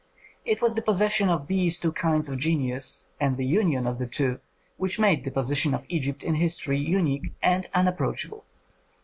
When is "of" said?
1.29-1.45, 2.27-2.39, 3.85-3.99, 5.75-5.85